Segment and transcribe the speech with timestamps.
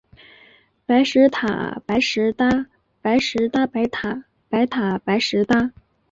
[0.87, 2.65] 白石塔，白石搭。
[3.03, 5.73] 白石搭白塔，白塔白石搭